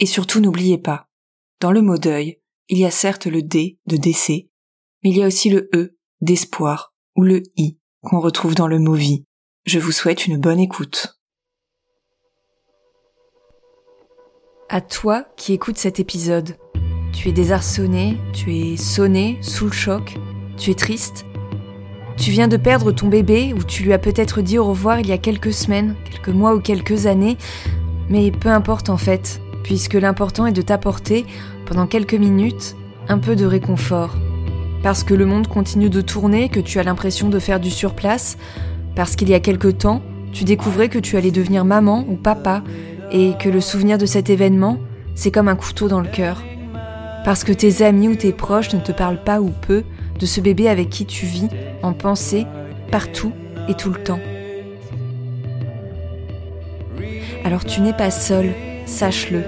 [0.00, 1.06] Et surtout n'oubliez pas,
[1.60, 4.48] dans le mot deuil, il y a certes le D de décès,
[5.04, 8.78] mais il y a aussi le E d'espoir ou le I qu'on retrouve dans le
[8.78, 9.26] mot vie.
[9.66, 11.20] Je vous souhaite une bonne écoute.
[14.70, 16.56] À toi qui écoutes cet épisode,
[17.12, 20.16] tu es désarçonné, tu es sonné, sous le choc,
[20.56, 21.26] tu es triste.
[22.16, 25.08] Tu viens de perdre ton bébé ou tu lui as peut-être dit au revoir il
[25.08, 27.36] y a quelques semaines, quelques mois ou quelques années,
[28.08, 31.26] mais peu importe en fait, puisque l'important est de t'apporter,
[31.66, 32.76] pendant quelques minutes,
[33.08, 34.16] un peu de réconfort.
[34.82, 38.38] Parce que le monde continue de tourner, que tu as l'impression de faire du surplace,
[38.94, 40.02] parce qu'il y a quelque temps,
[40.32, 42.62] tu découvrais que tu allais devenir maman ou papa,
[43.12, 44.78] et que le souvenir de cet événement,
[45.14, 46.42] c'est comme un couteau dans le cœur.
[47.24, 49.84] Parce que tes amis ou tes proches ne te parlent pas ou peu
[50.18, 51.48] de ce bébé avec qui tu vis,
[51.82, 52.46] en pensée,
[52.90, 53.32] partout
[53.68, 54.20] et tout le temps.
[57.44, 58.52] Alors tu n'es pas seul,
[58.90, 59.42] sache-le.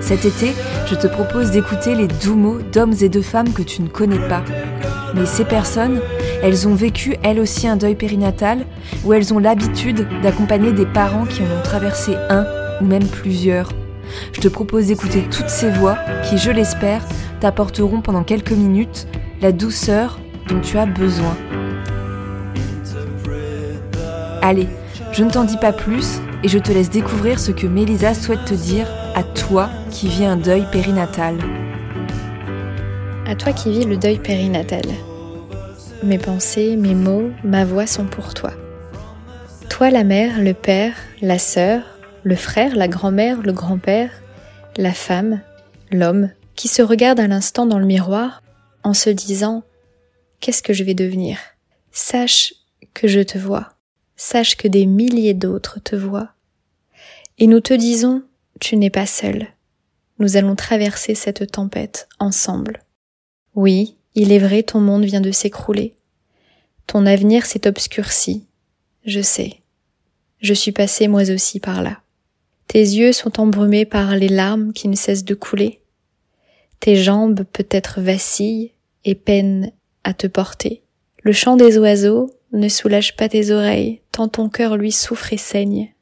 [0.00, 0.52] Cet été,
[0.86, 4.28] je te propose d'écouter les doux mots d'hommes et de femmes que tu ne connais
[4.28, 4.42] pas.
[5.14, 6.00] Mais ces personnes,
[6.42, 8.66] elles ont vécu elles aussi un deuil périnatal,
[9.04, 12.44] ou elles ont l'habitude d'accompagner des parents qui en ont traversé un
[12.80, 13.70] ou même plusieurs.
[14.32, 17.02] Je te propose d'écouter toutes ces voix qui, je l'espère,
[17.40, 19.06] t'apporteront pendant quelques minutes
[19.40, 20.18] la douceur
[20.48, 21.36] dont tu as besoin.
[24.42, 24.66] Allez,
[25.12, 28.44] je ne t'en dis pas plus et je te laisse découvrir ce que Mélisa souhaite
[28.44, 31.38] te dire à toi qui vis un deuil périnatal.
[33.26, 34.84] À toi qui vis le deuil périnatal.
[36.02, 38.52] Mes pensées, mes mots, ma voix sont pour toi.
[39.68, 41.82] Toi la mère, le père, la sœur,
[42.24, 44.10] le frère, la grand-mère, le grand-père,
[44.76, 45.40] la femme,
[45.90, 48.42] l'homme, qui se regarde à l'instant dans le miroir
[48.82, 49.62] en se disant
[50.40, 51.38] Qu'est-ce que je vais devenir?
[51.92, 52.54] Sache
[52.94, 53.68] que je te vois,
[54.16, 56.30] sache que des milliers d'autres te voient.
[57.38, 58.22] Et nous te disons
[58.60, 59.48] Tu n'es pas seul.
[60.18, 62.82] Nous allons traverser cette tempête ensemble.
[63.54, 65.94] Oui, il est vrai, ton monde vient de s'écrouler.
[66.86, 68.46] Ton avenir s'est obscurci.
[69.04, 69.56] Je sais.
[70.40, 72.00] Je suis passée moi aussi par là.
[72.68, 75.80] Tes yeux sont embrumés par les larmes qui ne cessent de couler.
[76.80, 78.72] Tes jambes peut-être vacillent
[79.04, 79.72] et peinent
[80.04, 80.82] à te porter.
[81.22, 85.38] Le chant des oiseaux ne soulage pas tes oreilles, tant ton cœur lui souffre et
[85.38, 85.92] saigne.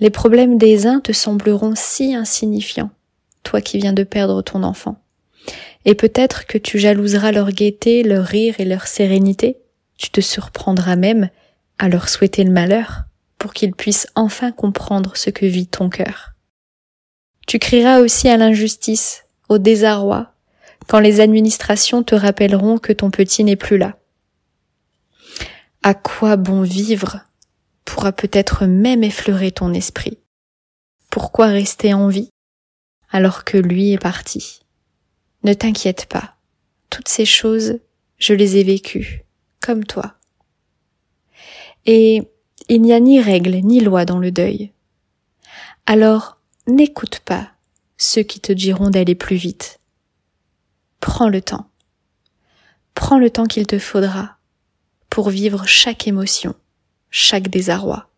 [0.00, 2.90] Les problèmes des uns te sembleront si insignifiants,
[3.42, 4.96] toi qui viens de perdre ton enfant.
[5.84, 9.56] Et peut-être que tu jalouseras leur gaieté, leur rire et leur sérénité.
[9.96, 11.30] Tu te surprendras même
[11.78, 13.04] à leur souhaiter le malheur
[13.38, 16.32] pour qu'ils puissent enfin comprendre ce que vit ton cœur.
[17.46, 20.32] Tu crieras aussi à l'injustice, au désarroi,
[20.86, 23.96] quand les administrations te rappelleront que ton petit n'est plus là.
[25.82, 27.20] À quoi bon vivre
[27.86, 30.18] pourra peut-être même effleurer ton esprit.
[31.10, 32.28] Pourquoi rester en vie
[33.10, 34.60] alors que lui est parti?
[35.42, 36.36] Ne t'inquiète pas,
[36.90, 37.80] toutes ces choses,
[38.18, 39.24] je les ai vécues,
[39.60, 40.16] comme toi.
[41.86, 42.28] Et
[42.68, 44.72] il n'y a ni règle ni loi dans le deuil.
[45.86, 47.52] Alors n'écoute pas
[47.96, 49.80] ceux qui te diront d'aller plus vite.
[51.00, 51.70] Prends le temps.
[52.94, 54.36] Prends le temps qu'il te faudra
[55.10, 56.54] pour vivre chaque émotion,
[57.10, 58.08] chaque désarroi.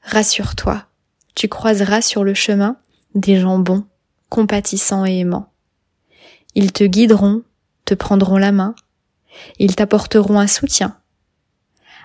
[0.00, 0.86] Rassure-toi,
[1.34, 2.78] tu croiseras sur le chemin
[3.14, 3.84] des gens bons,
[4.30, 5.52] compatissants et aimants.
[6.54, 7.42] Ils te guideront,
[7.84, 8.74] te prendront la main,
[9.58, 10.98] ils t'apporteront un soutien,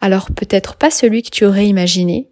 [0.00, 2.28] alors peut-être pas celui que tu aurais imaginé,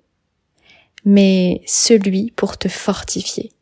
[1.05, 3.53] mais celui pour te fortifier.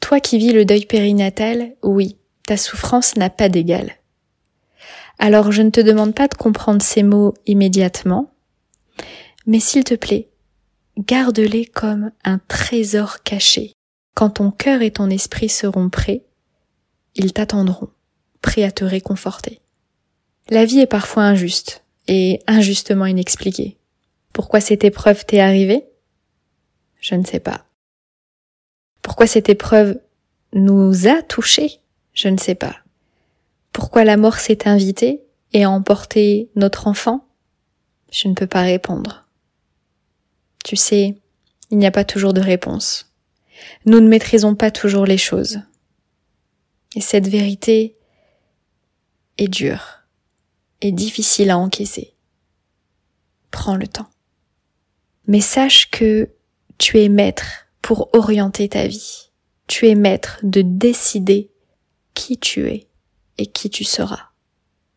[0.00, 2.16] Toi qui vis le deuil périnatal, oui,
[2.46, 3.96] ta souffrance n'a pas d'égal.
[5.18, 8.32] Alors je ne te demande pas de comprendre ces mots immédiatement,
[9.46, 10.28] mais s'il te plaît,
[10.98, 13.72] garde-les comme un trésor caché.
[14.14, 16.24] Quand ton cœur et ton esprit seront prêts,
[17.14, 17.88] ils t'attendront,
[18.40, 19.60] prêts à te réconforter.
[20.50, 23.78] La vie est parfois injuste et injustement inexpliquée.
[24.32, 25.84] Pourquoi cette épreuve t'est arrivée?
[27.00, 27.66] Je ne sais pas.
[29.02, 30.00] Pourquoi cette épreuve
[30.52, 31.80] nous a touchés?
[32.12, 32.76] Je ne sais pas.
[33.72, 35.22] Pourquoi la mort s'est invitée
[35.52, 37.26] et a emporté notre enfant?
[38.10, 39.26] Je ne peux pas répondre.
[40.64, 41.16] Tu sais,
[41.70, 43.12] il n'y a pas toujours de réponse.
[43.86, 45.60] Nous ne maîtrisons pas toujours les choses.
[46.94, 47.96] Et cette vérité
[49.38, 50.00] est dure
[50.82, 52.14] et difficile à encaisser.
[53.50, 54.10] Prends le temps.
[55.26, 56.30] Mais sache que
[56.76, 59.30] tu es maître pour orienter ta vie.
[59.66, 61.50] Tu es maître de décider
[62.14, 62.88] qui tu es
[63.46, 64.30] qui tu seras.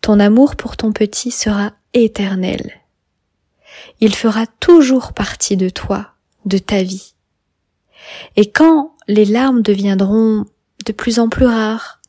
[0.02, 2.82] Ton amour pour ton petit sera éternel.
[4.00, 6.12] Il fera toujours partie de toi,
[6.46, 7.14] de ta vie.
[8.36, 10.46] Et quand les larmes deviendront
[10.86, 12.02] de plus en plus rares,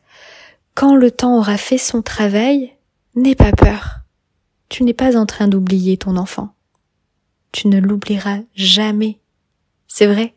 [0.74, 2.74] quand le temps aura fait son travail,
[3.14, 4.00] n'aie pas peur.
[4.68, 6.54] Tu n'es pas en train d'oublier ton enfant.
[7.52, 9.20] Tu ne l'oublieras jamais.
[9.88, 10.34] C'est vrai.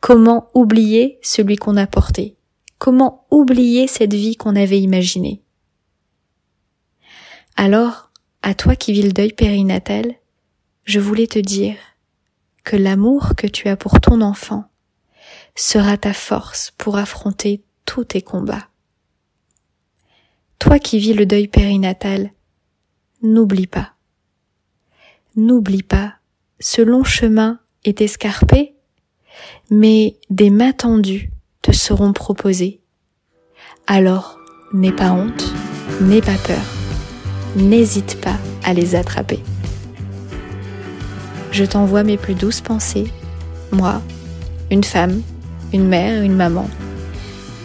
[0.00, 2.36] Comment oublier celui qu'on a porté?
[2.80, 5.42] Comment oublier cette vie qu'on avait imaginée?
[7.54, 8.10] Alors,
[8.40, 10.14] à toi qui vis le deuil périnatal,
[10.84, 11.76] je voulais te dire
[12.64, 14.64] que l'amour que tu as pour ton enfant
[15.54, 18.68] sera ta force pour affronter tous tes combats.
[20.58, 22.32] Toi qui vis le deuil périnatal,
[23.20, 23.92] n'oublie pas.
[25.36, 26.14] N'oublie pas,
[26.60, 28.74] ce long chemin est escarpé,
[29.70, 31.30] mais des mains tendues
[31.62, 32.80] te seront proposées.
[33.86, 34.38] Alors,
[34.72, 35.52] n'aie pas honte,
[36.00, 36.62] n'aie pas peur,
[37.56, 39.40] n'hésite pas à les attraper.
[41.50, 43.10] Je t'envoie mes plus douces pensées,
[43.72, 44.00] moi,
[44.70, 45.22] une femme,
[45.72, 46.68] une mère, une maman,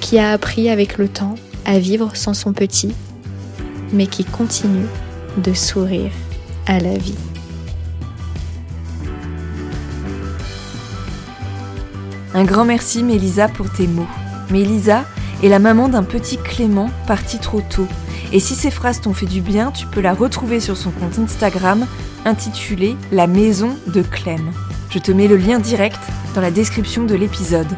[0.01, 2.93] qui a appris avec le temps à vivre sans son petit,
[3.93, 4.87] mais qui continue
[5.37, 6.11] de sourire
[6.65, 7.15] à la vie.
[12.35, 14.09] Un grand merci Mélisa pour tes mots.
[14.51, 15.05] Mélisa
[15.41, 17.87] est la maman d'un petit Clément parti trop tôt.
[18.33, 21.17] Et si ces phrases t'ont fait du bien, tu peux la retrouver sur son compte
[21.17, 21.87] Instagram
[22.25, 24.51] intitulé La maison de Clem.
[24.89, 25.99] Je te mets le lien direct
[26.33, 27.73] dans la description de l'épisode.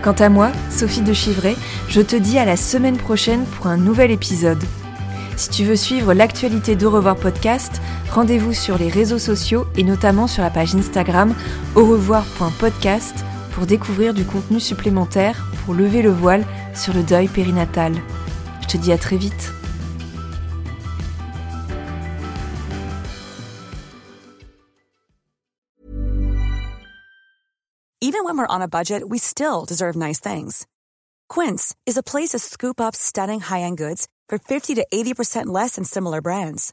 [0.00, 1.56] Quant à moi, Sophie de Chivray,
[1.90, 4.64] je te dis à la semaine prochaine pour un nouvel épisode.
[5.36, 10.26] Si tu veux suivre l'actualité d'Au revoir podcast, rendez-vous sur les réseaux sociaux et notamment
[10.26, 11.34] sur la page Instagram
[11.74, 16.44] au revoir.podcast pour découvrir du contenu supplémentaire pour lever le voile
[16.74, 17.94] sur le deuil périnatal.
[18.60, 19.52] Je te dis à très vite.
[28.02, 30.66] Even when we're on a budget, we still deserve nice things.
[31.28, 35.74] Quince is a place to scoop up stunning high-end goods for 50 to 80% less
[35.76, 36.72] than similar brands.